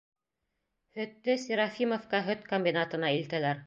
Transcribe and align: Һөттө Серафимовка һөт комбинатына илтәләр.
Һөттө 1.01 1.37
Серафимовка 1.45 2.25
һөт 2.31 2.53
комбинатына 2.53 3.17
илтәләр. 3.23 3.59